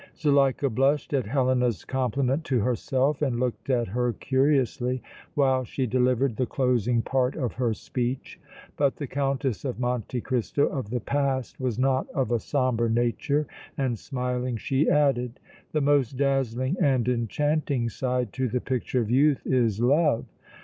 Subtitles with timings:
[0.17, 5.03] Zuleika blushed at Helena's compliment to herself and looked at her curiously
[5.35, 8.39] while she delivered the closing part of her speech.
[8.77, 13.45] But the Countess of Monte Cristo of the past was not of a sombre nature,
[13.77, 15.39] and, smiling, she added:
[15.71, 20.25] "The most dazzling and enchanting side to the picture of youth is love!